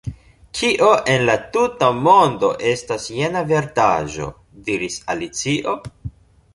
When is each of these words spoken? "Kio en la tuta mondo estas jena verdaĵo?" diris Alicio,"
"Kio 0.59 0.87
en 1.15 1.25
la 1.29 1.35
tuta 1.57 1.91
mondo 2.07 2.51
estas 2.71 3.07
jena 3.19 3.47
verdaĵo?" 3.53 4.35
diris 4.73 5.01
Alicio," 5.17 5.81